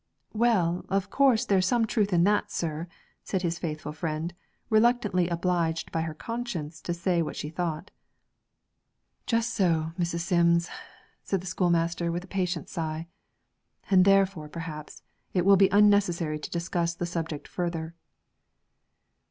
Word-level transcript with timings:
'Well, 0.33 0.83
of 0.89 1.11
course 1.11 1.45
there's 1.45 1.67
some 1.67 1.85
truth 1.85 2.11
in 2.11 2.23
that, 2.23 2.49
sir,' 2.49 2.87
said 3.23 3.43
his 3.43 3.59
faithful 3.59 3.91
friend, 3.93 4.33
reluctantly 4.67 5.27
obliged 5.29 5.91
by 5.91 6.01
her 6.01 6.15
conscience 6.15 6.81
to 6.81 6.93
say 6.95 7.21
what 7.21 7.35
she 7.35 7.49
thought. 7.51 7.91
'Just 9.27 9.53
so, 9.53 9.91
Mrs. 9.99 10.21
Sims,' 10.21 10.69
said 11.21 11.39
the 11.39 11.45
schoolmaster 11.45 12.11
with 12.11 12.23
a 12.23 12.27
patient 12.27 12.67
sigh; 12.67 13.09
'and 13.91 14.03
therefore, 14.03 14.49
perhaps 14.49 15.03
it 15.35 15.45
will 15.45 15.55
be 15.55 15.69
unnecessary 15.71 16.39
to 16.39 16.49
discuss 16.49 16.95
the 16.95 17.05
subject 17.05 17.47
further.' 17.47 17.93